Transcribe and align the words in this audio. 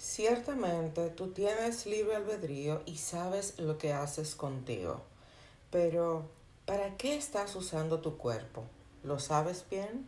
Ciertamente 0.00 1.10
tú 1.10 1.26
tienes 1.26 1.84
libre 1.84 2.16
albedrío 2.16 2.80
y 2.86 2.96
sabes 2.96 3.58
lo 3.58 3.76
que 3.76 3.92
haces 3.92 4.34
contigo, 4.34 5.02
pero 5.70 6.24
¿para 6.64 6.96
qué 6.96 7.16
estás 7.16 7.54
usando 7.54 8.00
tu 8.00 8.16
cuerpo? 8.16 8.64
¿Lo 9.04 9.18
sabes 9.18 9.66
bien? 9.70 10.06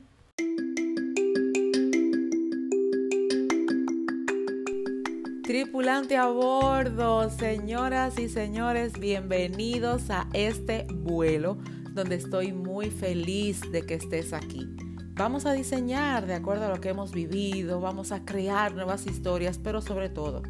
Tripulante 5.42 6.16
a 6.16 6.28
bordo, 6.28 7.28
señoras 7.28 8.18
y 8.18 8.30
señores, 8.30 8.94
bienvenidos 8.98 10.08
a 10.08 10.26
este 10.32 10.86
vuelo 10.90 11.58
donde 11.90 12.16
estoy 12.16 12.54
muy 12.54 12.90
feliz 12.90 13.60
de 13.70 13.84
que 13.84 13.96
estés 13.96 14.32
aquí. 14.32 14.66
Vamos 15.22 15.46
a 15.46 15.52
diseñar 15.52 16.26
de 16.26 16.34
acuerdo 16.34 16.64
a 16.64 16.68
lo 16.68 16.80
que 16.80 16.88
hemos 16.88 17.12
vivido, 17.12 17.80
vamos 17.80 18.10
a 18.10 18.24
crear 18.24 18.74
nuevas 18.74 19.06
historias, 19.06 19.56
pero 19.56 19.80
sobre 19.80 20.08
todo, 20.08 20.42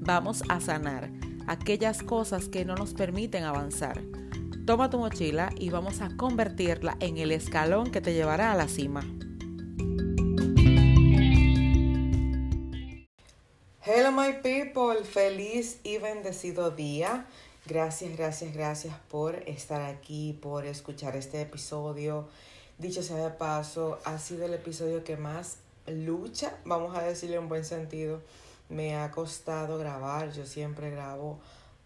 vamos 0.00 0.42
a 0.48 0.60
sanar 0.60 1.10
aquellas 1.46 2.02
cosas 2.02 2.48
que 2.48 2.64
no 2.64 2.74
nos 2.74 2.94
permiten 2.94 3.44
avanzar. 3.44 4.00
Toma 4.64 4.88
tu 4.88 4.98
mochila 4.98 5.50
y 5.58 5.68
vamos 5.68 6.00
a 6.00 6.08
convertirla 6.16 6.96
en 7.00 7.18
el 7.18 7.32
escalón 7.32 7.90
que 7.90 8.00
te 8.00 8.14
llevará 8.14 8.50
a 8.52 8.56
la 8.56 8.66
cima. 8.66 9.02
Hello 13.84 14.10
my 14.10 14.40
people, 14.42 15.04
feliz 15.04 15.80
y 15.84 15.98
bendecido 15.98 16.70
día. 16.70 17.26
Gracias, 17.66 18.16
gracias, 18.16 18.54
gracias 18.54 18.96
por 19.10 19.34
estar 19.46 19.82
aquí, 19.82 20.38
por 20.40 20.64
escuchar 20.64 21.14
este 21.14 21.42
episodio. 21.42 22.26
Dicho 22.78 23.02
sea 23.02 23.16
de 23.16 23.30
paso, 23.30 24.00
ha 24.04 24.18
sido 24.18 24.46
el 24.46 24.54
episodio 24.54 25.04
que 25.04 25.16
más 25.16 25.58
lucha, 25.86 26.58
vamos 26.64 26.96
a 26.96 27.02
decirle 27.02 27.36
en 27.36 27.48
buen 27.48 27.64
sentido, 27.64 28.20
me 28.68 28.96
ha 28.96 29.10
costado 29.12 29.78
grabar. 29.78 30.32
Yo 30.32 30.44
siempre 30.44 30.90
grabo 30.90 31.38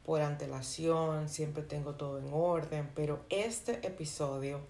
por 0.07 0.23
antelación, 0.23 1.29
siempre 1.29 1.63
tengo 1.63 1.95
todo 1.95 2.19
en 2.19 2.33
orden, 2.33 2.91
pero 2.95 3.21
este 3.29 3.87
episodio 3.87 4.61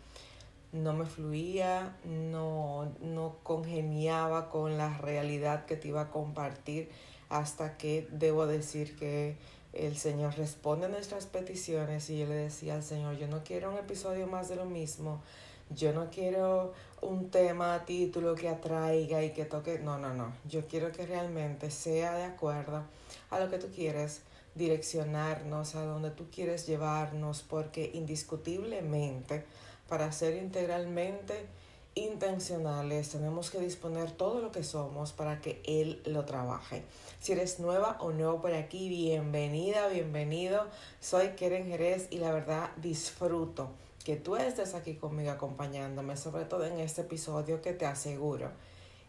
no 0.73 0.93
me 0.93 1.07
fluía, 1.07 1.97
no, 2.05 2.93
no 3.01 3.37
congeniaba 3.45 4.51
con 4.51 4.77
la 4.77 4.99
realidad 4.99 5.67
que 5.67 5.77
te 5.77 5.89
iba 5.89 6.03
a 6.03 6.11
compartir 6.11 6.91
hasta 7.29 7.77
que 7.77 8.09
debo 8.11 8.47
decir 8.47 8.97
que 8.97 9.37
el 9.73 9.97
Señor 9.97 10.35
responde 10.37 10.87
a 10.87 10.89
nuestras 10.89 11.27
peticiones 11.27 12.11
y 12.11 12.19
yo 12.19 12.27
le 12.27 12.35
decía 12.35 12.75
al 12.75 12.83
Señor, 12.83 13.17
yo 13.17 13.29
no 13.29 13.45
quiero 13.45 13.71
un 13.71 13.79
episodio 13.79 14.27
más 14.27 14.49
de 14.49 14.57
lo 14.57 14.65
mismo, 14.65 15.23
yo 15.71 15.93
no 15.93 16.11
quiero 16.11 16.73
un 17.01 17.31
tema, 17.31 17.85
título 17.85 18.35
que 18.35 18.49
atraiga 18.49 19.23
y 19.23 19.33
que 19.33 19.45
toque. 19.45 19.79
No, 19.79 19.99
no, 19.99 20.15
no. 20.15 20.33
Yo 20.49 20.67
quiero 20.67 20.93
que 20.93 21.07
realmente 21.07 21.71
sea 21.71 22.15
de 22.15 22.25
acuerdo 22.25 22.83
a 23.31 23.39
lo 23.39 23.51
que 23.51 23.59
tú 23.59 23.69
quieres 23.75 24.23
direccionarnos, 24.55 25.75
a 25.75 25.85
donde 25.85 26.11
tú 26.11 26.27
quieres 26.31 26.67
llevarnos, 26.67 27.43
porque 27.43 27.91
indiscutiblemente, 27.95 29.45
para 29.89 30.11
ser 30.13 30.37
integralmente 30.43 31.47
intencionales, 31.95 33.11
tenemos 33.11 33.51
que 33.51 33.59
disponer 33.59 34.13
todo 34.13 34.41
lo 34.41 34.53
que 34.53 34.63
somos 34.63 35.13
para 35.13 35.41
que 35.41 35.63
Él 35.65 36.03
lo 36.07 36.25
trabaje. 36.25 36.85
Si 37.21 37.33
eres 37.33 37.61
nueva 37.61 37.99
o 38.01 38.13
nuevo 38.13 38.41
por 38.41 38.55
aquí, 38.55 38.89
bienvenida, 38.89 39.89
bienvenido. 39.89 40.67
Soy 41.01 41.31
Keren 41.31 41.67
Jerez 41.67 42.09
y 42.11 42.19
la 42.19 42.33
verdad 42.33 42.71
disfruto 42.77 43.71
que 44.09 44.17
tú 44.17 44.37
estés 44.37 44.73
aquí 44.73 44.95
conmigo 44.95 45.31
acompañándome, 45.31 46.17
sobre 46.17 46.47
todo 46.47 46.65
en 46.65 46.79
este 46.79 47.03
episodio 47.03 47.61
que 47.61 47.75
te 47.75 47.85
aseguro 47.85 48.51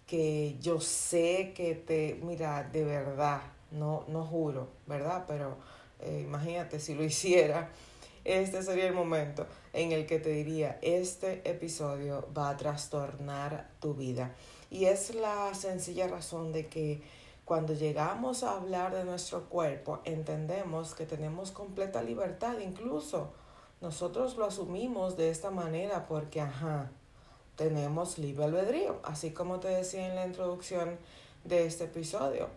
que 0.06 0.58
yo 0.60 0.82
sé 0.82 1.54
que 1.56 1.74
te, 1.74 2.20
mira, 2.22 2.64
de 2.64 2.84
verdad, 2.84 3.40
no, 3.72 4.04
no 4.10 4.26
juro, 4.26 4.68
¿verdad? 4.88 5.24
Pero 5.26 5.56
eh, 6.02 6.24
imagínate 6.26 6.82
si 6.82 6.96
lo 6.96 7.04
hiciera, 7.12 7.70
este 8.26 8.62
sería 8.62 8.88
el 8.88 8.94
momento 8.94 9.48
en 9.72 9.94
el 9.94 10.06
que 10.06 10.20
te 10.20 10.32
diría, 10.32 10.78
este 10.82 11.50
episodio 11.50 12.28
va 12.38 12.50
a 12.50 12.58
trastornar 12.58 13.70
tu 13.80 13.94
vida. 13.94 14.36
Y 14.70 14.84
es 14.84 15.16
la 15.16 15.54
sencilla 15.54 16.10
razón 16.10 16.52
de 16.52 16.68
que 16.68 17.02
cuando 17.46 17.74
llegamos 17.74 18.44
a 18.44 18.58
hablar 18.58 18.94
de 18.94 19.06
nuestro 19.06 19.48
cuerpo, 19.48 20.02
entendemos 20.04 20.94
que 20.94 21.06
tenemos 21.06 21.52
completa 21.52 22.04
libertad, 22.04 22.60
incluso 22.60 23.32
nosotros 23.82 24.36
lo 24.38 24.46
asumimos 24.46 25.16
de 25.18 25.30
esta 25.30 25.52
manera 25.52 26.08
porque, 26.08 26.42
ajá, 26.42 26.92
tenemos 27.56 28.18
libre 28.18 28.46
albedrío, 28.46 29.00
así 29.04 29.32
como 29.32 29.60
te 29.60 29.68
decía 29.68 30.08
en 30.08 30.16
la 30.16 30.26
introducción 30.26 30.98
de 31.44 31.66
este 31.66 31.86
episodio. 31.86 32.48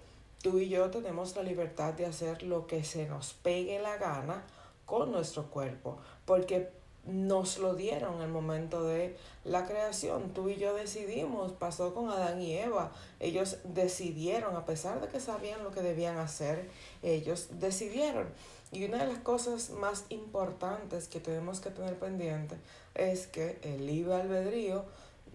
Tú 0.42 0.58
y 0.58 0.68
yo 0.68 0.90
tenemos 0.90 1.36
la 1.36 1.42
libertad 1.42 1.94
de 1.94 2.06
hacer 2.06 2.42
lo 2.42 2.66
que 2.66 2.82
se 2.84 3.06
nos 3.06 3.34
pegue 3.34 3.80
la 3.80 3.96
gana 3.96 4.44
con 4.86 5.12
nuestro 5.12 5.44
cuerpo, 5.50 5.98
porque 6.24 6.68
nos 7.04 7.58
lo 7.58 7.74
dieron 7.74 8.16
en 8.16 8.22
el 8.22 8.28
momento 8.28 8.84
de 8.84 9.16
la 9.44 9.66
creación. 9.66 10.30
Tú 10.34 10.48
y 10.48 10.56
yo 10.56 10.74
decidimos, 10.74 11.52
pasó 11.52 11.94
con 11.94 12.10
Adán 12.10 12.40
y 12.40 12.56
Eva. 12.56 12.92
Ellos 13.18 13.58
decidieron, 13.64 14.54
a 14.56 14.64
pesar 14.66 15.00
de 15.00 15.08
que 15.08 15.18
sabían 15.18 15.64
lo 15.64 15.72
que 15.72 15.82
debían 15.82 16.18
hacer, 16.18 16.70
ellos 17.02 17.48
decidieron. 17.58 18.28
Y 18.72 18.86
una 18.86 18.98
de 18.98 19.06
las 19.06 19.18
cosas 19.18 19.68
más 19.70 20.06
importantes 20.08 21.06
que 21.06 21.20
tenemos 21.20 21.60
que 21.60 21.70
tener 21.70 21.98
pendiente 21.98 22.56
es 22.94 23.26
que 23.26 23.58
el 23.62 23.86
libre 23.86 24.14
albedrío 24.14 24.86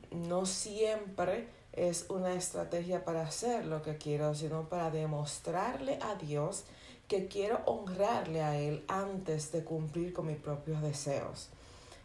no 0.10 0.48
siempre 0.48 1.48
es 1.72 2.10
una 2.10 2.34
estrategia 2.34 3.06
para 3.06 3.22
hacer 3.22 3.66
lo 3.66 3.84
que 3.84 3.98
quiero, 3.98 4.34
sino 4.34 4.68
para 4.68 4.90
demostrarle 4.90 6.00
a 6.02 6.16
Dios 6.16 6.64
que 7.08 7.28
quiero 7.28 7.62
honrarle 7.66 8.42
a 8.42 8.58
Él 8.58 8.84
antes 8.88 9.52
de 9.52 9.64
cumplir 9.64 10.14
con 10.14 10.26
mis 10.26 10.38
propios 10.38 10.82
deseos. 10.82 11.50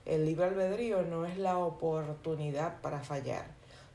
El 0.05 0.27
libre 0.27 0.47
albedrío 0.47 1.03
no 1.03 1.25
es 1.25 1.39
la 1.39 1.57
oportunidad 1.57 2.83
para 2.83 3.01
fallar, 3.01 3.47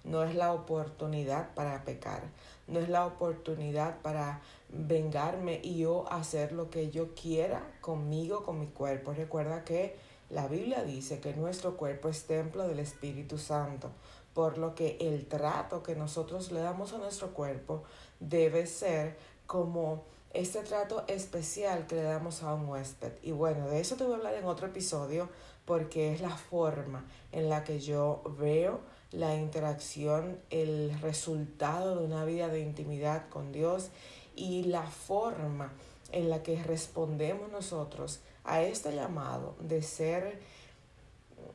no 0.04 0.24
es 0.24 0.34
la 0.34 0.54
oportunidad 0.54 1.54
para 1.54 1.84
pecar, 1.84 2.24
no 2.66 2.80
es 2.80 2.90
la 2.90 3.06
oportunidad 3.06 4.02
para 4.02 4.42
vengarme 4.70 5.60
y 5.64 5.78
yo 5.78 6.12
hacer 6.12 6.52
lo 6.52 6.70
que 6.70 6.90
yo 6.90 7.14
quiera 7.14 7.78
conmigo, 7.82 8.44
con 8.44 8.60
mi 8.60 8.68
cuerpo. 8.68 9.14
Recuerda 9.14 9.64
que 9.64 9.96
la 10.30 10.48
Biblia 10.48 10.84
dice 10.84 11.20
que 11.20 11.34
nuestro 11.34 11.78
cuerpo 11.78 12.10
es 12.10 12.26
templo 12.26 12.68
del 12.68 12.80
Espíritu 12.80 13.38
Santo, 13.38 13.92
por 14.34 14.58
lo 14.58 14.76
que 14.76 14.98
el 15.00 15.26
trato 15.26 15.84
que 15.84 15.96
nosotros 15.96 16.52
le 16.52 16.60
damos 16.60 16.94
a 16.94 16.98
nuestro 16.98 17.34
cuerpo 17.34 17.84
debe 18.20 18.68
ser 18.68 19.18
como 19.46 20.04
este 20.34 20.60
trato 20.60 21.04
especial 21.08 21.88
que 21.88 21.96
le 21.96 22.04
damos 22.04 22.44
a 22.44 22.54
un 22.54 22.68
huésped. 22.68 23.14
Y 23.24 23.32
bueno, 23.32 23.68
de 23.70 23.80
eso 23.80 23.96
te 23.96 24.04
voy 24.04 24.14
a 24.14 24.18
hablar 24.18 24.34
en 24.36 24.46
otro 24.46 24.68
episodio 24.68 25.30
porque 25.66 26.14
es 26.14 26.22
la 26.22 26.36
forma 26.36 27.06
en 27.32 27.50
la 27.50 27.64
que 27.64 27.80
yo 27.80 28.22
veo 28.38 28.82
la 29.12 29.36
interacción, 29.36 30.40
el 30.50 30.98
resultado 31.02 31.98
de 31.98 32.06
una 32.06 32.26
vida 32.26 32.50
de 32.50 32.60
intimidad 32.60 33.30
con 33.30 33.52
Dios 33.52 33.90
y 34.38 34.64
la 34.64 34.84
forma 34.84 35.74
en 36.14 36.30
la 36.30 36.44
que 36.44 36.64
respondemos 36.64 37.52
nosotros 37.52 38.22
a 38.46 38.62
este 38.62 38.96
llamado 38.96 39.56
de 39.60 39.82
ser, 39.82 40.40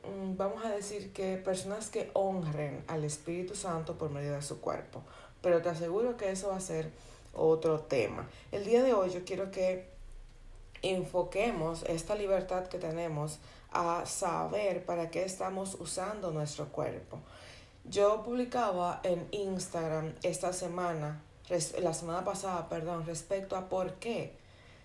mm, 0.03 0.37
vamos 0.37 0.63
a 0.63 0.69
decir 0.69 1.11
que 1.11 1.37
personas 1.37 1.89
que 1.89 2.11
honren 2.13 2.83
al 2.87 3.03
Espíritu 3.03 3.55
Santo 3.55 3.97
por 3.97 4.11
medio 4.11 4.33
de 4.33 4.41
su 4.43 4.61
cuerpo. 4.61 5.01
Pero 5.41 5.61
te 5.61 5.69
aseguro 5.69 6.17
que 6.17 6.29
eso 6.29 6.49
va 6.49 6.57
a 6.57 6.61
ser 6.61 6.91
otro 7.33 7.79
tema. 7.79 8.29
El 8.51 8.65
día 8.65 8.83
de 8.83 8.93
hoy 8.93 9.09
yo 9.09 9.25
quiero 9.25 9.49
que 9.49 9.87
enfoquemos 10.83 11.83
esta 11.83 12.15
libertad 12.15 12.67
que 12.67 12.77
tenemos 12.77 13.39
a 13.71 14.05
saber 14.05 14.85
para 14.85 15.09
qué 15.09 15.23
estamos 15.23 15.75
usando 15.79 16.31
nuestro 16.31 16.67
cuerpo. 16.67 17.19
Yo 17.85 18.23
publicaba 18.23 18.99
en 19.03 19.27
Instagram 19.31 20.13
esta 20.21 20.53
semana 20.53 21.21
la 21.49 21.93
semana 21.93 22.23
pasada, 22.23 22.69
perdón, 22.69 23.05
respecto 23.05 23.55
a 23.55 23.69
por 23.69 23.95
qué 23.95 24.33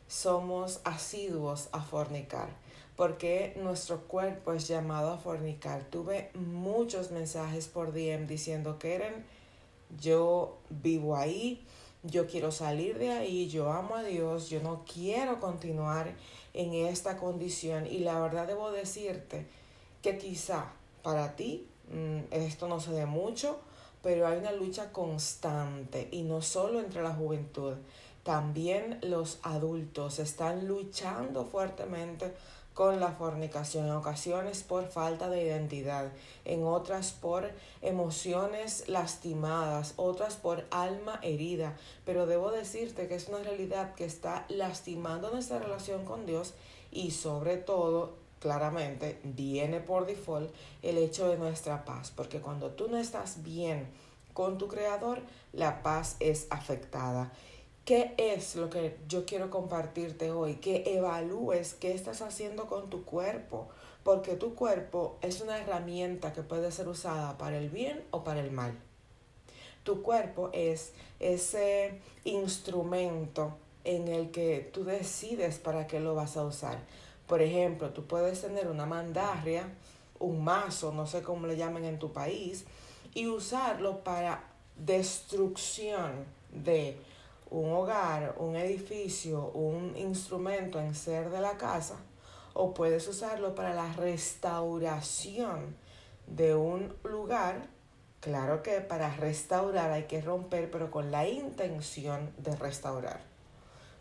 somos 0.09 0.81
asiduos 0.85 1.69
a 1.73 1.81
fornicar, 1.81 2.49
por 2.97 3.19
qué 3.19 3.55
nuestro 3.63 4.01
cuerpo 4.01 4.53
es 4.53 4.67
llamado 4.67 5.13
a 5.13 5.19
fornicar. 5.19 5.85
Tuve 5.85 6.31
muchos 6.35 7.11
mensajes 7.11 7.69
por 7.69 7.93
DM 7.93 8.27
diciendo 8.27 8.79
que 8.79 8.95
eran 8.95 9.25
yo 10.01 10.59
vivo 10.71 11.17
ahí, 11.17 11.65
yo 12.03 12.27
quiero 12.27 12.51
salir 12.53 12.99
de 12.99 13.11
ahí, 13.11 13.49
yo 13.49 13.73
amo 13.73 13.97
a 13.97 14.03
Dios, 14.03 14.51
yo 14.51 14.61
no 14.61 14.85
quiero 14.85 15.41
continuar 15.41 16.15
en 16.55 16.75
esta 16.75 17.17
condición 17.17 17.87
y 17.87 17.99
la 17.99 18.19
verdad 18.19 18.47
debo 18.47 18.71
decirte 18.71 19.47
que 20.03 20.19
quizá 20.19 20.73
para 21.03 21.37
ti 21.37 21.67
mm, 21.93 22.33
esto 22.33 22.69
no 22.69 22.81
se 22.81 22.93
dé 22.93 23.07
mucho, 23.07 23.61
pero 24.03 24.27
hay 24.27 24.39
una 24.39 24.53
lucha 24.53 24.93
constante 24.93 26.09
y 26.11 26.23
no 26.23 26.43
solo 26.43 26.81
entre 26.81 27.03
la 27.03 27.15
juventud, 27.15 27.75
también 28.23 28.99
los 29.03 29.39
adultos 29.43 30.19
están 30.19 30.69
luchando 30.69 31.45
fuertemente 31.45 32.35
con 32.79 33.01
la 33.01 33.11
fornicación, 33.11 33.87
en 33.87 33.91
ocasiones 33.91 34.63
por 34.63 34.87
falta 34.87 35.29
de 35.29 35.43
identidad, 35.43 36.13
en 36.45 36.63
otras 36.63 37.11
por 37.11 37.51
emociones 37.83 38.89
lastimadas, 38.89 39.95
otras 39.97 40.37
por 40.37 40.65
alma 40.71 41.19
herida. 41.23 41.77
Pero 42.05 42.27
debo 42.27 42.53
decirte 42.53 43.09
que 43.09 43.17
es 43.17 43.27
una 43.27 43.39
realidad 43.39 43.97
que 43.97 44.05
está 44.05 44.45
lastimando 44.49 45.31
nuestra 45.31 45.59
relación 45.59 46.05
con 46.05 46.25
Dios 46.25 46.55
y 46.93 47.11
sobre 47.11 47.57
todo, 47.57 48.13
claramente, 48.41 49.19
viene 49.23 49.81
por 49.81 50.07
default 50.07 50.53
el 50.83 50.99
hecho 50.99 51.29
de 51.29 51.37
nuestra 51.37 51.85
paz, 51.85 52.13
porque 52.15 52.41
cuando 52.41 52.71
tú 52.71 52.89
no 52.89 52.97
estás 52.97 53.43
bien 53.43 53.87
con 54.33 54.59
tu 54.59 54.69
creador, 54.69 55.21
la 55.53 55.83
paz 55.83 56.17
es 56.21 56.47
afectada. 56.51 57.33
¿Qué 57.85 58.15
es 58.19 58.55
lo 58.55 58.69
que 58.69 58.99
yo 59.09 59.25
quiero 59.25 59.51
compartirte 59.51 60.31
hoy? 60.31 60.57
Que 60.57 60.95
evalúes 60.95 61.75
qué 61.75 61.95
estás 61.95 62.21
haciendo 62.21 62.67
con 62.67 62.91
tu 62.91 63.05
cuerpo, 63.05 63.67
porque 64.05 64.35
tu 64.35 64.55
cuerpo 64.55 65.17
es 65.23 65.41
una 65.41 65.59
herramienta 65.59 66.33
que 66.33 66.43
puede 66.43 66.71
ser 66.71 66.87
usada 66.89 67.39
para 67.39 67.57
el 67.57 67.71
bien 67.71 68.05
o 68.11 68.25
para 68.25 68.41
el 68.41 68.51
mal. 68.51 68.79
Tu 69.85 70.03
cuerpo 70.03 70.51
es 70.53 70.93
ese 71.19 71.99
instrumento 72.25 73.57
en 73.85 74.09
el 74.09 74.31
que 74.31 74.71
tú 74.73 74.85
decides 74.85 75.59
para 75.59 75.87
qué 75.87 75.99
lo 75.99 76.15
vas 76.15 76.37
a 76.37 76.45
usar. 76.45 76.79
Por 77.29 77.43
ejemplo, 77.43 77.91
tú 77.91 78.07
puedes 78.07 78.41
tener 78.41 78.69
una 78.69 78.87
mandarria, 78.87 79.69
un 80.19 80.43
mazo, 80.43 80.93
no 80.93 81.07
sé 81.07 81.23
cómo 81.23 81.47
le 81.47 81.59
llamen 81.59 81.85
en 81.85 81.99
tu 81.99 82.13
país, 82.13 82.65
y 83.15 83.27
usarlo 83.27 84.03
para 84.03 84.43
destrucción 84.77 86.25
de 86.51 86.99
un 87.51 87.71
hogar, 87.71 88.35
un 88.39 88.57
edificio, 88.57 89.51
un 89.51 89.95
instrumento 89.97 90.81
en 90.81 90.95
ser 90.95 91.29
de 91.29 91.41
la 91.41 91.59
casa, 91.59 91.97
o 92.55 92.73
puedes 92.73 93.07
usarlo 93.07 93.55
para 93.55 93.75
la 93.75 93.93
restauración 93.93 95.77
de 96.27 96.55
un 96.55 96.95
lugar. 97.05 97.69
Claro 98.21 98.63
que 98.63 98.81
para 98.81 99.15
restaurar 99.17 99.93
hay 99.93 100.05
que 100.05 100.23
romper, 100.23 100.71
pero 100.71 100.91
con 100.91 101.11
la 101.11 101.29
intención 101.29 102.33
de 102.39 102.57
restaurar. 102.57 103.21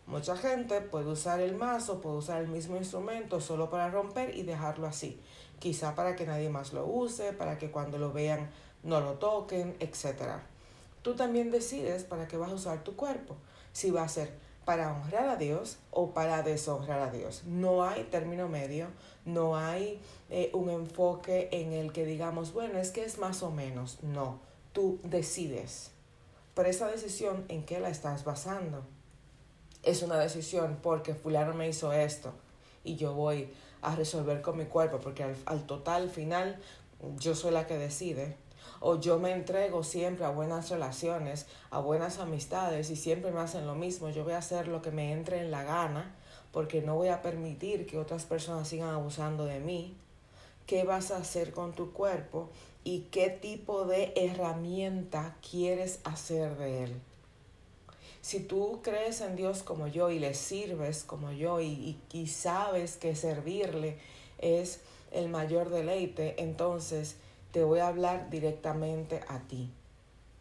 Mucha 0.08 0.38
gente 0.38 0.80
puede 0.80 1.10
usar 1.10 1.38
el 1.40 1.54
mazo, 1.54 2.00
puede 2.00 2.16
usar 2.16 2.40
el 2.40 2.48
mismo 2.48 2.78
instrumento 2.78 3.42
solo 3.42 3.68
para 3.68 3.90
romper 3.90 4.34
y 4.34 4.42
dejarlo 4.42 4.86
así. 4.86 5.20
Quizá 5.58 5.94
para 5.94 6.16
que 6.16 6.24
nadie 6.24 6.48
más 6.48 6.72
lo 6.72 6.86
use, 6.86 7.34
para 7.34 7.58
que 7.58 7.70
cuando 7.70 7.98
lo 7.98 8.10
vean 8.10 8.48
no 8.82 9.00
lo 9.00 9.16
toquen, 9.16 9.76
etcétera. 9.80 10.46
Tú 11.02 11.14
también 11.14 11.50
decides 11.50 12.04
para 12.04 12.26
qué 12.26 12.38
vas 12.38 12.50
a 12.50 12.54
usar 12.54 12.84
tu 12.84 12.96
cuerpo, 12.96 13.36
si 13.74 13.90
va 13.90 14.02
a 14.02 14.08
ser 14.08 14.32
para 14.64 14.94
honrar 14.94 15.28
a 15.28 15.36
Dios 15.36 15.76
o 15.90 16.14
para 16.14 16.42
deshonrar 16.42 17.00
a 17.00 17.10
Dios. 17.10 17.42
No 17.44 17.84
hay 17.84 18.04
término 18.04 18.48
medio, 18.48 18.86
no 19.26 19.58
hay 19.58 20.00
eh, 20.30 20.50
un 20.54 20.70
enfoque 20.70 21.50
en 21.52 21.74
el 21.74 21.92
que 21.92 22.06
digamos, 22.06 22.54
bueno, 22.54 22.78
es 22.78 22.92
que 22.92 23.04
es 23.04 23.18
más 23.18 23.42
o 23.42 23.50
menos. 23.50 24.02
No, 24.02 24.40
tú 24.72 25.00
decides. 25.02 25.90
Por 26.54 26.66
esa 26.66 26.88
decisión, 26.88 27.44
¿en 27.48 27.62
qué 27.66 27.78
la 27.78 27.90
estás 27.90 28.24
basando? 28.24 28.84
Es 29.88 30.02
una 30.02 30.18
decisión 30.18 30.80
porque 30.82 31.14
fulano 31.14 31.54
me 31.54 31.66
hizo 31.66 31.94
esto 31.94 32.34
y 32.84 32.96
yo 32.96 33.14
voy 33.14 33.48
a 33.80 33.96
resolver 33.96 34.42
con 34.42 34.58
mi 34.58 34.66
cuerpo 34.66 35.00
porque 35.00 35.22
al, 35.22 35.34
al 35.46 35.64
total 35.64 36.10
final 36.10 36.60
yo 37.18 37.34
soy 37.34 37.52
la 37.52 37.66
que 37.66 37.78
decide 37.78 38.36
o 38.80 39.00
yo 39.00 39.18
me 39.18 39.32
entrego 39.32 39.82
siempre 39.82 40.26
a 40.26 40.28
buenas 40.28 40.68
relaciones, 40.68 41.46
a 41.70 41.80
buenas 41.80 42.18
amistades 42.18 42.90
y 42.90 42.96
siempre 42.96 43.30
me 43.30 43.40
hacen 43.40 43.66
lo 43.66 43.76
mismo, 43.76 44.10
yo 44.10 44.24
voy 44.24 44.34
a 44.34 44.38
hacer 44.38 44.68
lo 44.68 44.82
que 44.82 44.90
me 44.90 45.10
entre 45.10 45.40
en 45.40 45.50
la 45.50 45.64
gana 45.64 46.14
porque 46.52 46.82
no 46.82 46.96
voy 46.96 47.08
a 47.08 47.22
permitir 47.22 47.86
que 47.86 47.96
otras 47.96 48.26
personas 48.26 48.68
sigan 48.68 48.90
abusando 48.90 49.46
de 49.46 49.58
mí. 49.58 49.96
¿Qué 50.66 50.84
vas 50.84 51.12
a 51.12 51.16
hacer 51.16 51.52
con 51.52 51.72
tu 51.72 51.94
cuerpo 51.94 52.50
y 52.84 53.06
qué 53.10 53.30
tipo 53.30 53.86
de 53.86 54.12
herramienta 54.16 55.34
quieres 55.50 56.00
hacer 56.04 56.58
de 56.58 56.84
él? 56.84 57.00
Si 58.20 58.40
tú 58.40 58.80
crees 58.82 59.20
en 59.20 59.36
Dios 59.36 59.62
como 59.62 59.86
yo 59.86 60.10
y 60.10 60.18
le 60.18 60.34
sirves 60.34 61.04
como 61.04 61.32
yo 61.32 61.60
y, 61.60 61.98
y 62.12 62.26
sabes 62.26 62.96
que 62.96 63.14
servirle 63.14 63.98
es 64.38 64.80
el 65.12 65.28
mayor 65.28 65.70
deleite, 65.70 66.42
entonces 66.42 67.16
te 67.52 67.64
voy 67.64 67.80
a 67.80 67.88
hablar 67.88 68.30
directamente 68.30 69.20
a 69.28 69.40
ti 69.40 69.70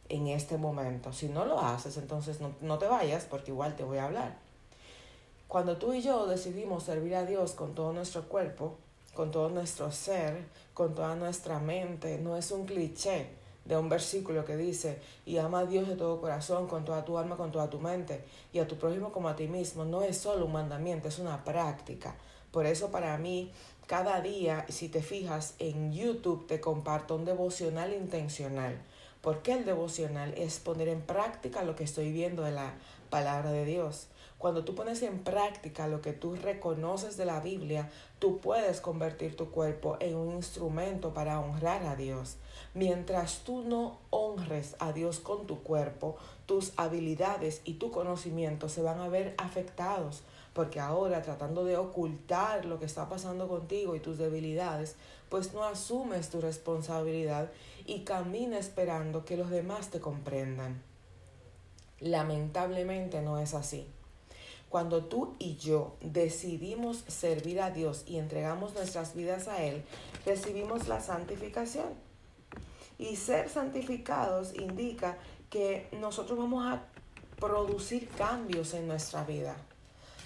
en 0.09 0.27
este 0.27 0.57
momento. 0.57 1.13
Si 1.13 1.29
no 1.29 1.45
lo 1.45 1.59
haces, 1.61 1.97
entonces 1.97 2.39
no, 2.61 2.77
te 2.77 2.87
vayas 2.87 3.25
porque 3.25 3.51
igual 3.51 3.75
te 3.75 3.83
voy 3.83 3.97
a 3.97 4.05
hablar. 4.05 4.37
Cuando 5.47 5.77
tú 5.77 5.93
y 5.93 6.01
yo 6.01 6.25
decidimos 6.25 6.83
servir 6.83 7.15
a 7.15 7.25
Dios 7.25 7.53
con 7.53 7.73
todo 7.73 7.93
nuestro 7.93 8.23
cuerpo, 8.27 8.75
con 9.13 9.31
todo 9.31 9.49
nuestro 9.49 9.91
ser, 9.91 10.45
con 10.73 10.93
toda 10.93 11.15
nuestra 11.15 11.59
mente, 11.59 12.17
no 12.17 12.37
es 12.37 12.51
un 12.51 12.65
cliché 12.65 13.29
de 13.67 13.75
un 13.75 13.89
versículo 13.89 14.45
que 14.45 14.55
dice, 14.55 14.99
y 15.25 15.37
ama 15.37 15.59
a 15.59 15.65
Dios 15.65 15.87
de 15.87 15.95
todo 15.95 16.21
corazón, 16.21 16.67
con 16.67 16.85
toda 16.85 17.03
tu 17.03 17.17
alma, 17.17 17.35
con 17.35 17.51
toda 17.51 17.69
tu 17.69 17.79
mente, 17.79 18.23
y 18.53 18.59
a 18.59 18.67
tu 18.67 18.77
prójimo 18.77 19.11
como 19.11 19.27
a 19.27 19.35
ti 19.35 19.47
mismo. 19.47 19.83
No 19.83 20.01
es 20.01 20.17
solo 20.17 20.45
un 20.45 20.53
mandamiento, 20.53 21.09
es 21.09 21.19
una 21.19 21.43
práctica. 21.43 22.15
Por 22.51 22.65
eso 22.65 22.91
para 22.91 23.17
mí 23.17 23.51
cada 23.87 24.21
día, 24.21 24.65
si 24.69 24.87
te 24.89 25.01
fijas 25.01 25.55
en 25.59 25.91
YouTube, 25.91 26.47
te 26.47 26.61
comparto 26.61 27.15
un 27.15 27.25
devocional 27.25 27.93
intencional. 27.93 28.81
Porque 29.21 29.53
el 29.53 29.65
devocional 29.65 30.33
es 30.37 30.59
poner 30.59 30.87
en 30.87 31.01
práctica 31.01 31.63
lo 31.63 31.75
que 31.75 31.83
estoy 31.83 32.11
viendo 32.11 32.43
de 32.43 32.51
la 32.51 32.73
palabra 33.09 33.51
de 33.51 33.65
Dios. 33.65 34.07
Cuando 34.37 34.63
tú 34.63 34.75
pones 34.75 35.01
en 35.01 35.19
práctica 35.19 35.87
lo 35.87 36.01
que 36.01 36.13
tú 36.13 36.35
reconoces 36.35 37.17
de 37.17 37.25
la 37.25 37.39
Biblia, 37.39 37.89
tú 38.19 38.39
puedes 38.39 38.79
convertir 38.79 39.35
tu 39.35 39.51
cuerpo 39.51 39.97
en 39.99 40.15
un 40.15 40.35
instrumento 40.35 41.13
para 41.13 41.39
honrar 41.39 41.83
a 41.85 41.95
Dios. 41.95 42.37
Mientras 42.77 43.39
tú 43.39 43.63
no 43.63 43.97
honres 44.11 44.75
a 44.77 44.93
Dios 44.93 45.19
con 45.19 45.47
tu 45.47 45.63
cuerpo, 45.63 46.15
tus 46.45 46.73
habilidades 46.77 47.61
y 47.65 47.73
tu 47.73 47.89
conocimiento 47.89 48.69
se 48.69 48.83
van 48.83 48.99
a 48.99 49.07
ver 49.07 49.33
afectados 49.39 50.21
porque 50.53 50.79
ahora 50.79 51.23
tratando 51.23 51.65
de 51.65 51.75
ocultar 51.75 52.65
lo 52.65 52.77
que 52.77 52.85
está 52.85 53.09
pasando 53.09 53.47
contigo 53.47 53.95
y 53.95 53.99
tus 53.99 54.19
debilidades, 54.19 54.95
pues 55.27 55.53
no 55.53 55.63
asumes 55.63 56.29
tu 56.29 56.39
responsabilidad 56.39 57.49
y 57.87 58.01
camina 58.01 58.59
esperando 58.59 59.25
que 59.25 59.37
los 59.37 59.49
demás 59.49 59.89
te 59.89 59.99
comprendan. 59.99 60.83
Lamentablemente 61.99 63.23
no 63.23 63.39
es 63.39 63.55
así. 63.55 63.87
Cuando 64.69 65.05
tú 65.05 65.33
y 65.39 65.55
yo 65.55 65.95
decidimos 66.01 67.05
servir 67.07 67.59
a 67.59 67.71
Dios 67.71 68.03
y 68.05 68.17
entregamos 68.17 68.75
nuestras 68.75 69.15
vidas 69.15 69.47
a 69.47 69.63
Él, 69.63 69.83
recibimos 70.27 70.87
la 70.87 71.01
santificación. 71.01 72.06
Y 72.99 73.15
ser 73.15 73.49
santificados 73.49 74.53
indica 74.55 75.17
que 75.49 75.87
nosotros 75.99 76.37
vamos 76.37 76.65
a 76.65 76.83
producir 77.39 78.09
cambios 78.09 78.73
en 78.73 78.87
nuestra 78.87 79.23
vida 79.23 79.55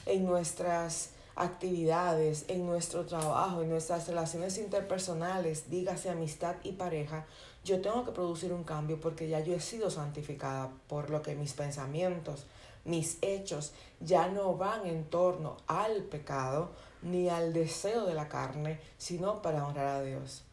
en 0.05 0.25
nuestras 0.25 1.11
actividades, 1.35 2.45
en 2.47 2.65
nuestro 2.65 3.05
trabajo, 3.05 3.61
en 3.61 3.69
nuestras 3.69 4.07
relaciones 4.07 4.57
interpersonales, 4.57 5.69
dígase 5.69 6.09
amistad 6.09 6.55
y 6.63 6.73
pareja, 6.73 7.25
yo 7.63 7.81
tengo 7.81 8.03
que 8.03 8.11
producir 8.11 8.51
un 8.51 8.63
cambio 8.63 8.99
porque 8.99 9.29
ya 9.29 9.39
yo 9.39 9.55
he 9.55 9.59
sido 9.59 9.89
santificada, 9.89 10.69
por 10.87 11.09
lo 11.09 11.21
que 11.21 11.35
mis 11.35 11.53
pensamientos, 11.53 12.45
mis 12.83 13.17
hechos 13.21 13.73
ya 13.99 14.27
no 14.27 14.55
van 14.55 14.85
en 14.87 15.05
torno 15.05 15.57
al 15.67 16.03
pecado 16.03 16.71
ni 17.01 17.29
al 17.29 17.53
deseo 17.53 18.05
de 18.05 18.15
la 18.15 18.27
carne, 18.27 18.79
sino 18.97 19.41
para 19.41 19.65
honrar 19.65 19.87
a 19.87 20.03
Dios. 20.03 20.43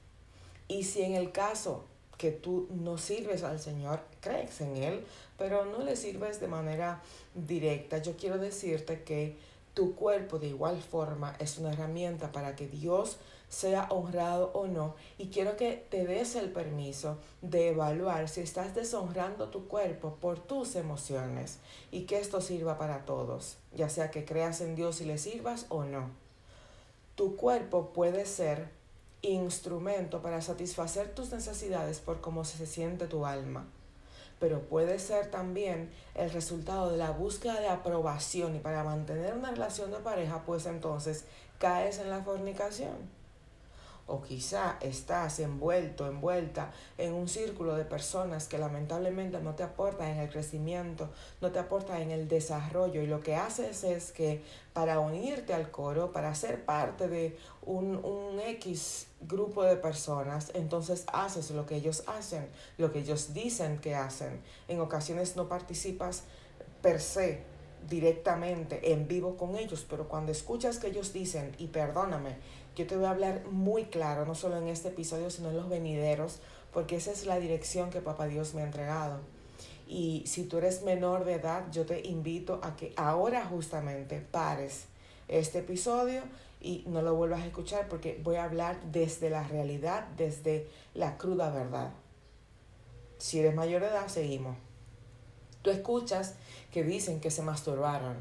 Y 0.68 0.84
si 0.84 1.02
en 1.02 1.14
el 1.14 1.32
caso 1.32 1.84
que 2.18 2.32
tú 2.32 2.66
no 2.70 2.98
sirves 2.98 3.44
al 3.44 3.60
Señor, 3.60 4.00
crees 4.20 4.60
en 4.60 4.76
Él, 4.76 5.04
pero 5.38 5.64
no 5.64 5.78
le 5.84 5.96
sirves 5.96 6.40
de 6.40 6.48
manera 6.48 7.00
directa. 7.34 7.98
Yo 7.98 8.16
quiero 8.16 8.38
decirte 8.38 9.02
que 9.02 9.36
tu 9.72 9.94
cuerpo 9.94 10.40
de 10.40 10.48
igual 10.48 10.82
forma 10.82 11.36
es 11.38 11.56
una 11.58 11.72
herramienta 11.72 12.32
para 12.32 12.56
que 12.56 12.66
Dios 12.66 13.18
sea 13.48 13.86
honrado 13.90 14.50
o 14.52 14.66
no 14.66 14.94
y 15.16 15.28
quiero 15.28 15.56
que 15.56 15.86
te 15.88 16.04
des 16.04 16.34
el 16.34 16.50
permiso 16.50 17.16
de 17.40 17.68
evaluar 17.68 18.28
si 18.28 18.40
estás 18.40 18.74
deshonrando 18.74 19.48
tu 19.48 19.68
cuerpo 19.68 20.16
por 20.20 20.40
tus 20.40 20.74
emociones 20.74 21.58
y 21.90 22.02
que 22.02 22.18
esto 22.18 22.40
sirva 22.40 22.76
para 22.76 23.04
todos, 23.04 23.56
ya 23.74 23.88
sea 23.88 24.10
que 24.10 24.24
creas 24.24 24.60
en 24.60 24.74
Dios 24.74 25.00
y 25.00 25.04
le 25.04 25.16
sirvas 25.16 25.66
o 25.68 25.84
no. 25.84 26.10
Tu 27.14 27.36
cuerpo 27.36 27.90
puede 27.92 28.26
ser 28.26 28.68
instrumento 29.22 30.22
para 30.22 30.40
satisfacer 30.40 31.14
tus 31.14 31.32
necesidades 31.32 31.98
por 32.00 32.20
cómo 32.20 32.44
se 32.44 32.66
siente 32.66 33.06
tu 33.06 33.26
alma 33.26 33.66
pero 34.40 34.62
puede 34.62 34.98
ser 34.98 35.30
también 35.30 35.90
el 36.14 36.30
resultado 36.30 36.90
de 36.90 36.96
la 36.96 37.10
búsqueda 37.10 37.60
de 37.60 37.68
aprobación 37.68 38.56
y 38.56 38.60
para 38.60 38.84
mantener 38.84 39.34
una 39.34 39.50
relación 39.50 39.90
de 39.90 39.98
pareja, 39.98 40.42
pues 40.46 40.66
entonces 40.66 41.24
caes 41.58 41.98
en 41.98 42.10
la 42.10 42.22
fornicación. 42.22 43.18
o 44.10 44.22
quizá 44.22 44.78
estás 44.80 45.38
envuelto, 45.38 46.06
envuelta 46.06 46.72
en 46.96 47.12
un 47.12 47.28
círculo 47.28 47.74
de 47.74 47.84
personas 47.84 48.48
que 48.48 48.56
lamentablemente 48.56 49.38
no 49.42 49.54
te 49.54 49.64
aportan 49.64 50.08
en 50.08 50.20
el 50.20 50.30
crecimiento, 50.30 51.10
no 51.42 51.50
te 51.50 51.58
aportan 51.58 52.00
en 52.00 52.10
el 52.12 52.26
desarrollo 52.26 53.02
y 53.02 53.06
lo 53.06 53.20
que 53.20 53.36
haces 53.36 53.84
es 53.84 54.10
que 54.12 54.42
para 54.72 54.98
unirte 54.98 55.52
al 55.52 55.70
coro, 55.70 56.10
para 56.10 56.34
ser 56.34 56.64
parte 56.64 57.06
de 57.06 57.36
un, 57.66 58.02
un 58.02 58.40
X 58.40 59.07
grupo 59.20 59.64
de 59.64 59.76
personas, 59.76 60.50
entonces 60.54 61.04
haces 61.12 61.50
lo 61.50 61.66
que 61.66 61.76
ellos 61.76 62.04
hacen, 62.06 62.46
lo 62.76 62.92
que 62.92 63.00
ellos 63.00 63.34
dicen 63.34 63.78
que 63.78 63.94
hacen. 63.94 64.40
En 64.68 64.80
ocasiones 64.80 65.36
no 65.36 65.48
participas 65.48 66.24
per 66.82 67.00
se 67.00 67.42
directamente 67.88 68.92
en 68.92 69.08
vivo 69.08 69.36
con 69.36 69.56
ellos, 69.56 69.86
pero 69.88 70.08
cuando 70.08 70.32
escuchas 70.32 70.78
que 70.78 70.88
ellos 70.88 71.12
dicen, 71.12 71.54
y 71.58 71.68
perdóname, 71.68 72.36
yo 72.76 72.86
te 72.86 72.96
voy 72.96 73.06
a 73.06 73.10
hablar 73.10 73.44
muy 73.50 73.86
claro, 73.86 74.24
no 74.24 74.34
solo 74.34 74.56
en 74.58 74.68
este 74.68 74.88
episodio, 74.88 75.30
sino 75.30 75.50
en 75.50 75.56
los 75.56 75.68
venideros, 75.68 76.40
porque 76.72 76.96
esa 76.96 77.12
es 77.12 77.26
la 77.26 77.38
dirección 77.40 77.90
que 77.90 78.00
Papá 78.00 78.26
Dios 78.26 78.54
me 78.54 78.62
ha 78.62 78.64
entregado. 78.64 79.20
Y 79.88 80.22
si 80.26 80.44
tú 80.44 80.58
eres 80.58 80.82
menor 80.82 81.24
de 81.24 81.34
edad, 81.34 81.64
yo 81.72 81.86
te 81.86 82.06
invito 82.06 82.60
a 82.62 82.76
que 82.76 82.92
ahora 82.96 83.44
justamente 83.46 84.20
pares 84.20 84.84
este 85.28 85.60
episodio 85.60 86.22
y 86.60 86.84
no 86.86 87.02
lo 87.02 87.14
vuelvas 87.14 87.42
a 87.42 87.46
escuchar 87.46 87.88
porque 87.88 88.20
voy 88.22 88.36
a 88.36 88.44
hablar 88.44 88.80
desde 88.90 89.30
la 89.30 89.46
realidad, 89.46 90.08
desde 90.16 90.68
la 90.94 91.16
cruda 91.16 91.50
verdad. 91.50 91.92
Si 93.18 93.38
eres 93.38 93.54
mayor 93.54 93.82
de 93.82 93.88
edad, 93.88 94.08
seguimos. 94.08 94.56
Tú 95.62 95.70
escuchas 95.70 96.34
que 96.72 96.84
dicen 96.84 97.20
que 97.20 97.30
se 97.30 97.42
masturbaron 97.42 98.16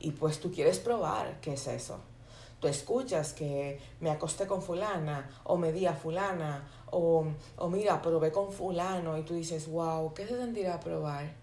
y 0.00 0.12
pues 0.12 0.40
tú 0.40 0.50
quieres 0.50 0.78
probar 0.78 1.40
qué 1.40 1.54
es 1.54 1.66
eso 1.66 2.00
tú 2.62 2.68
escuchas 2.68 3.32
que 3.32 3.80
me 3.98 4.08
acosté 4.08 4.46
con 4.46 4.62
fulana 4.62 5.28
o 5.42 5.56
me 5.56 5.72
di 5.72 5.84
a 5.84 5.94
fulana 5.94 6.64
o, 6.92 7.26
o 7.56 7.68
mira, 7.68 8.00
probé 8.00 8.30
con 8.30 8.52
fulano 8.52 9.18
y 9.18 9.22
tú 9.22 9.34
dices, 9.34 9.66
wow, 9.66 10.14
¿qué 10.14 10.28
se 10.28 10.36
sentirá 10.36 10.78
probar? 10.78 11.41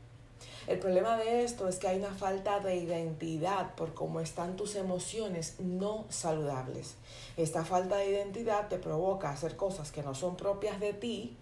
El 0.70 0.78
problema 0.78 1.18
de 1.18 1.44
esto 1.44 1.68
es 1.68 1.80
que 1.80 1.88
hay 1.88 1.98
una 1.98 2.14
falta 2.14 2.60
de 2.60 2.76
identidad 2.76 3.74
por 3.74 3.96
cómo 3.96 4.20
están 4.20 4.56
tus 4.56 4.76
emociones 4.76 5.56
no 5.58 6.06
saludables. 6.10 6.94
Esta 7.38 7.66
falta 7.66 7.96
de 7.96 8.12
identidad 8.12 8.68
te 8.68 8.78
provoca 8.78 9.32
hacer 9.32 9.56
cosas 9.56 9.92
que 9.92 10.04
no 10.04 10.14
son 10.14 10.36
propias 10.36 10.80
de 10.80 10.94
ti 10.94 11.36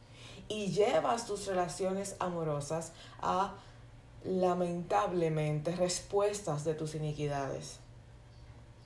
y 0.48 0.68
llevas 0.68 1.26
tus 1.26 1.46
relaciones 1.46 2.16
amorosas 2.20 2.94
a 3.22 3.56
lamentablemente 4.24 5.76
respuestas 5.76 6.64
de 6.64 6.76
tus 6.76 6.96
iniquidades 6.96 7.80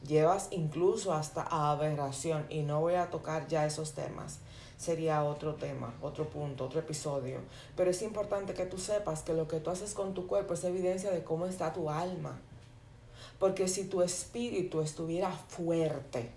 llevas 0.07 0.47
incluso 0.51 1.13
hasta 1.13 1.43
a 1.43 1.71
aberración 1.71 2.45
y 2.49 2.63
no 2.63 2.81
voy 2.81 2.95
a 2.95 3.09
tocar 3.09 3.47
ya 3.47 3.65
esos 3.65 3.93
temas. 3.93 4.39
Sería 4.81 5.23
otro 5.23 5.53
tema, 5.53 5.93
otro 6.01 6.27
punto, 6.27 6.65
otro 6.65 6.79
episodio. 6.79 7.37
Pero 7.77 7.91
es 7.91 8.01
importante 8.01 8.55
que 8.55 8.65
tú 8.65 8.79
sepas 8.79 9.21
que 9.21 9.31
lo 9.31 9.47
que 9.47 9.59
tú 9.59 9.69
haces 9.69 9.93
con 9.93 10.15
tu 10.15 10.25
cuerpo 10.25 10.55
es 10.55 10.63
evidencia 10.63 11.11
de 11.11 11.23
cómo 11.23 11.45
está 11.45 11.71
tu 11.71 11.91
alma. 11.91 12.39
Porque 13.37 13.67
si 13.67 13.83
tu 13.83 14.01
espíritu 14.01 14.81
estuviera 14.81 15.31
fuerte, 15.31 16.31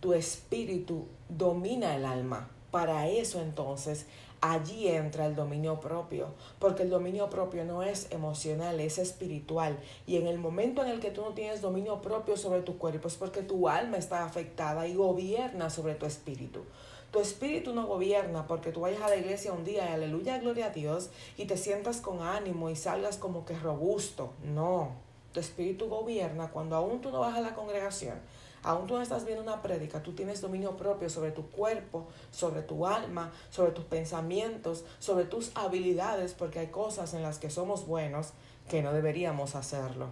tu 0.00 0.12
espíritu 0.12 1.06
domina 1.30 1.96
el 1.96 2.04
alma. 2.04 2.50
Para 2.70 3.08
eso 3.08 3.40
entonces 3.40 4.04
allí 4.42 4.88
entra 4.88 5.24
el 5.24 5.34
dominio 5.34 5.80
propio, 5.80 6.34
porque 6.58 6.82
el 6.82 6.90
dominio 6.90 7.30
propio 7.30 7.64
no 7.64 7.82
es 7.82 8.12
emocional, 8.12 8.80
es 8.80 8.98
espiritual. 8.98 9.78
Y 10.06 10.16
en 10.18 10.26
el 10.26 10.38
momento 10.38 10.82
en 10.82 10.90
el 10.90 11.00
que 11.00 11.10
tú 11.10 11.22
no 11.22 11.30
tienes 11.30 11.62
dominio 11.62 12.02
propio 12.02 12.36
sobre 12.36 12.60
tu 12.60 12.76
cuerpo 12.76 13.08
es 13.08 13.14
porque 13.14 13.40
tu 13.40 13.66
alma 13.66 13.96
está 13.96 14.26
afectada 14.26 14.86
y 14.86 14.94
gobierna 14.94 15.70
sobre 15.70 15.94
tu 15.94 16.04
espíritu. 16.04 16.60
Tu 17.16 17.22
espíritu 17.22 17.72
no 17.72 17.86
gobierna 17.86 18.46
porque 18.46 18.72
tú 18.72 18.80
vayas 18.80 19.00
a 19.00 19.08
la 19.08 19.16
iglesia 19.16 19.54
un 19.54 19.64
día 19.64 19.88
y 19.88 19.94
aleluya, 19.94 20.36
gloria 20.36 20.66
a 20.66 20.70
Dios, 20.70 21.08
y 21.38 21.46
te 21.46 21.56
sientas 21.56 22.02
con 22.02 22.20
ánimo 22.20 22.68
y 22.68 22.76
salgas 22.76 23.16
como 23.16 23.46
que 23.46 23.58
robusto. 23.58 24.34
No, 24.44 24.90
tu 25.32 25.40
espíritu 25.40 25.88
gobierna 25.88 26.50
cuando 26.50 26.76
aún 26.76 27.00
tú 27.00 27.10
no 27.10 27.20
vas 27.20 27.34
a 27.34 27.40
la 27.40 27.54
congregación 27.54 28.20
Aún 28.62 28.86
tú 28.86 28.96
no 28.96 29.00
estás 29.00 29.24
viendo 29.24 29.42
una 29.42 29.62
prédica, 29.62 30.02
tú 30.02 30.12
tienes 30.12 30.42
dominio 30.42 30.76
propio 30.76 31.08
sobre 31.08 31.30
tu 31.30 31.46
cuerpo, 31.46 32.06
sobre 32.30 32.60
tu 32.60 32.86
alma, 32.86 33.32
sobre 33.48 33.72
tus 33.72 33.86
pensamientos, 33.86 34.84
sobre 34.98 35.24
tus 35.24 35.52
habilidades, 35.54 36.34
porque 36.34 36.58
hay 36.58 36.66
cosas 36.66 37.14
en 37.14 37.22
las 37.22 37.38
que 37.38 37.48
somos 37.48 37.86
buenos 37.86 38.34
que 38.68 38.82
no 38.82 38.92
deberíamos 38.92 39.54
hacerlo. 39.54 40.08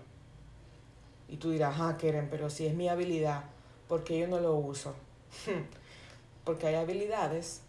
Y 1.28 1.36
tú 1.36 1.50
dirás, 1.50 1.76
ah, 1.80 1.98
Keren, 1.98 2.30
pero 2.30 2.48
si 2.48 2.64
es 2.64 2.74
mi 2.74 2.88
habilidad, 2.88 3.44
¿por 3.88 4.04
qué 4.04 4.20
yo 4.20 4.26
no 4.26 4.40
lo 4.40 4.54
uso? 4.54 4.94
porque 6.44 6.66
hay 6.66 6.74
habilidades 6.74 7.60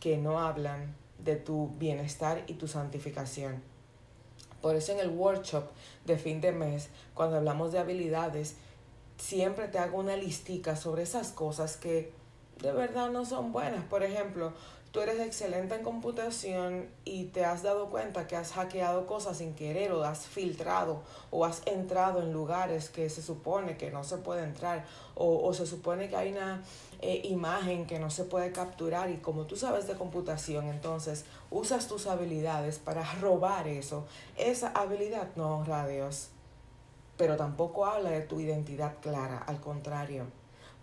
que 0.00 0.16
no 0.16 0.38
hablan 0.38 0.94
de 1.18 1.36
tu 1.36 1.68
bienestar 1.78 2.44
y 2.46 2.54
tu 2.54 2.68
santificación. 2.68 3.62
Por 4.60 4.76
eso 4.76 4.92
en 4.92 5.00
el 5.00 5.10
workshop 5.10 5.64
de 6.06 6.16
fin 6.16 6.40
de 6.40 6.52
mes, 6.52 6.88
cuando 7.14 7.36
hablamos 7.36 7.72
de 7.72 7.78
habilidades, 7.78 8.56
siempre 9.18 9.68
te 9.68 9.78
hago 9.78 9.98
una 9.98 10.16
listica 10.16 10.76
sobre 10.76 11.02
esas 11.02 11.32
cosas 11.32 11.76
que 11.76 12.12
de 12.60 12.72
verdad 12.72 13.10
no 13.10 13.24
son 13.24 13.52
buenas. 13.52 13.84
Por 13.84 14.02
ejemplo, 14.02 14.52
tú 14.94 15.00
eres 15.00 15.18
excelente 15.18 15.74
en 15.74 15.82
computación 15.82 16.88
y 17.04 17.24
te 17.24 17.44
has 17.44 17.64
dado 17.64 17.90
cuenta 17.90 18.28
que 18.28 18.36
has 18.36 18.52
hackeado 18.52 19.06
cosas 19.06 19.38
sin 19.38 19.56
querer 19.56 19.90
o 19.90 20.04
has 20.04 20.28
filtrado 20.28 21.02
o 21.32 21.44
has 21.44 21.62
entrado 21.66 22.22
en 22.22 22.32
lugares 22.32 22.90
que 22.90 23.10
se 23.10 23.20
supone 23.20 23.76
que 23.76 23.90
no 23.90 24.04
se 24.04 24.18
puede 24.18 24.44
entrar 24.44 24.84
o, 25.16 25.52
se 25.52 25.66
supone 25.66 26.08
que 26.08 26.14
hay 26.14 26.30
una 26.30 26.62
eh, 27.00 27.22
imagen 27.24 27.88
que 27.88 27.98
no 27.98 28.08
se 28.08 28.22
puede 28.22 28.52
capturar 28.52 29.10
y 29.10 29.16
como 29.16 29.46
tú 29.46 29.56
sabes 29.56 29.88
de 29.88 29.94
computación, 29.94 30.68
entonces 30.68 31.24
usas 31.50 31.88
tus 31.88 32.06
habilidades 32.06 32.78
para 32.78 33.02
robar 33.14 33.66
eso. 33.66 34.06
Esa 34.36 34.68
habilidad 34.68 35.26
no 35.34 35.56
honra 35.56 35.82
a 35.82 35.88
Dios 35.88 36.28
pero 37.16 37.36
tampoco 37.36 37.86
habla 37.86 38.10
de 38.10 38.22
tu 38.22 38.40
identidad 38.40 38.94
clara, 39.00 39.38
al 39.38 39.60
contrario. 39.60 40.26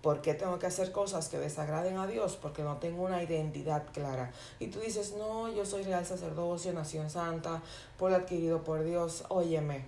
¿Por 0.01 0.21
qué 0.21 0.33
tengo 0.33 0.57
que 0.57 0.65
hacer 0.65 0.91
cosas 0.91 1.29
que 1.29 1.37
desagraden 1.37 1.97
a 1.97 2.07
Dios? 2.07 2.35
Porque 2.41 2.63
no 2.63 2.77
tengo 2.77 3.03
una 3.03 3.21
identidad 3.21 3.85
clara. 3.93 4.31
Y 4.59 4.67
tú 4.67 4.79
dices, 4.79 5.13
no, 5.17 5.53
yo 5.53 5.63
soy 5.65 5.83
real 5.83 6.05
sacerdocio, 6.05 6.73
nación 6.73 7.09
santa, 7.09 7.61
pueblo 7.97 8.17
adquirido 8.17 8.63
por 8.63 8.83
Dios. 8.83 9.25
Óyeme, 9.29 9.85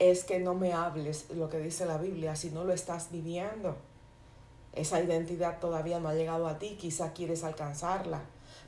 es 0.00 0.24
que 0.24 0.40
no 0.40 0.54
me 0.54 0.72
hables 0.72 1.30
lo 1.30 1.48
que 1.48 1.58
dice 1.58 1.86
la 1.86 1.96
Biblia 1.96 2.34
si 2.34 2.50
no 2.50 2.64
lo 2.64 2.72
estás 2.72 3.12
viviendo. 3.12 3.76
Esa 4.72 5.00
identidad 5.00 5.60
todavía 5.60 6.00
no 6.00 6.08
ha 6.08 6.14
llegado 6.14 6.48
a 6.48 6.58
ti, 6.58 6.76
quizá 6.80 7.12
quieres 7.12 7.44
alcanzarla, 7.44 8.22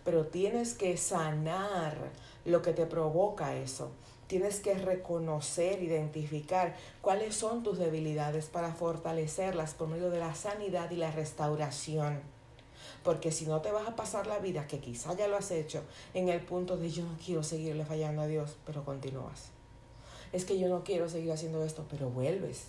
pero 0.04 0.26
tienes 0.26 0.74
que 0.74 0.96
sanar 0.96 1.96
lo 2.44 2.62
que 2.62 2.72
te 2.72 2.86
provoca 2.86 3.56
eso. 3.56 3.90
Tienes 4.26 4.60
que 4.60 4.74
reconocer, 4.74 5.82
identificar 5.82 6.74
cuáles 7.02 7.34
son 7.34 7.62
tus 7.62 7.78
debilidades 7.78 8.46
para 8.46 8.72
fortalecerlas 8.72 9.74
por 9.74 9.88
medio 9.88 10.10
de 10.10 10.18
la 10.18 10.34
sanidad 10.34 10.90
y 10.90 10.96
la 10.96 11.10
restauración. 11.10 12.20
Porque 13.02 13.32
si 13.32 13.44
no 13.44 13.60
te 13.60 13.70
vas 13.70 13.86
a 13.86 13.96
pasar 13.96 14.26
la 14.26 14.38
vida, 14.38 14.66
que 14.66 14.80
quizá 14.80 15.14
ya 15.14 15.28
lo 15.28 15.36
has 15.36 15.50
hecho, 15.50 15.82
en 16.14 16.30
el 16.30 16.40
punto 16.40 16.78
de 16.78 16.90
yo 16.90 17.04
no 17.04 17.16
quiero 17.24 17.42
seguirle 17.42 17.84
fallando 17.84 18.22
a 18.22 18.26
Dios, 18.26 18.56
pero 18.64 18.84
continúas. 18.84 19.50
Es 20.32 20.44
que 20.44 20.58
yo 20.58 20.68
no 20.68 20.84
quiero 20.84 21.08
seguir 21.08 21.32
haciendo 21.32 21.62
esto, 21.62 21.84
pero 21.90 22.08
vuelves. 22.08 22.64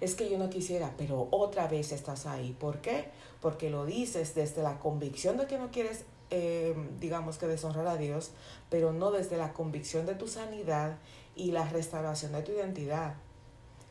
Es 0.00 0.14
que 0.14 0.28
yo 0.30 0.38
no 0.38 0.50
quisiera, 0.50 0.92
pero 0.96 1.26
otra 1.30 1.66
vez 1.66 1.90
estás 1.92 2.26
ahí. 2.26 2.54
¿Por 2.60 2.80
qué? 2.80 3.06
Porque 3.40 3.70
lo 3.70 3.86
dices 3.86 4.34
desde 4.34 4.62
la 4.62 4.78
convicción 4.78 5.38
de 5.38 5.46
que 5.46 5.58
no 5.58 5.70
quieres 5.70 6.04
eh, 6.30 6.74
digamos 7.00 7.38
que 7.38 7.46
deshonrar 7.46 7.86
a 7.86 7.96
Dios, 7.96 8.30
pero 8.70 8.92
no 8.92 9.10
desde 9.10 9.36
la 9.36 9.52
convicción 9.52 10.06
de 10.06 10.14
tu 10.14 10.28
sanidad 10.28 10.98
y 11.34 11.52
la 11.52 11.68
restauración 11.68 12.32
de 12.32 12.42
tu 12.42 12.52
identidad. 12.52 13.14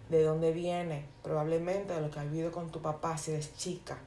¿De 0.09 0.23
dónde 0.23 0.51
viene? 0.51 1.05
Probablemente 1.23 1.93
de 1.93 2.01
lo 2.01 2.09
que 2.09 2.19
has 2.19 2.29
vivido 2.29 2.51
con 2.51 2.69
tu 2.69 2.81
papá 2.81 3.17
si 3.17 3.31
eres 3.31 3.55
chica. 3.57 3.97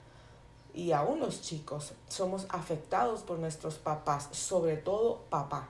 Y 0.73 0.93
aún 0.93 1.21
los 1.21 1.43
chicos 1.43 1.93
somos 2.09 2.47
afectados 2.49 3.23
por 3.23 3.39
nuestros 3.39 3.79
papás, 3.79 4.29
sobre 4.31 4.77
todo 4.77 5.23
papá. 5.29 5.69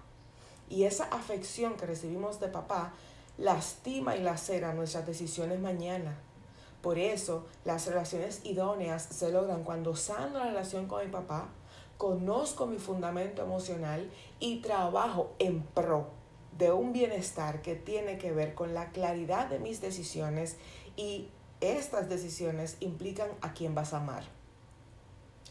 Y 0.68 0.84
esa 0.84 1.04
afección 1.04 1.76
que 1.76 1.86
recibimos 1.86 2.38
de 2.38 2.48
papá 2.48 2.92
lastima 3.38 4.16
y 4.16 4.22
lacera 4.22 4.74
nuestras 4.74 5.06
decisiones 5.06 5.58
mañana. 5.58 6.16
Por 6.82 6.98
eso 6.98 7.44
las 7.64 7.86
relaciones 7.86 8.40
idóneas 8.44 9.02
se 9.02 9.30
logran 9.30 9.64
cuando 9.64 9.96
sano 9.96 10.38
la 10.38 10.46
relación 10.46 10.86
con 10.86 11.04
mi 11.04 11.10
papá, 11.10 11.48
conozco 12.00 12.66
mi 12.66 12.78
fundamento 12.78 13.42
emocional 13.42 14.10
y 14.38 14.62
trabajo 14.62 15.34
en 15.38 15.60
pro 15.60 16.08
de 16.56 16.72
un 16.72 16.94
bienestar 16.94 17.60
que 17.60 17.74
tiene 17.74 18.16
que 18.16 18.32
ver 18.32 18.54
con 18.54 18.72
la 18.72 18.90
claridad 18.90 19.50
de 19.50 19.58
mis 19.58 19.82
decisiones 19.82 20.56
y 20.96 21.28
estas 21.60 22.08
decisiones 22.08 22.78
implican 22.80 23.28
a 23.42 23.52
quién 23.52 23.74
vas 23.74 23.92
a 23.92 23.98
amar, 23.98 24.24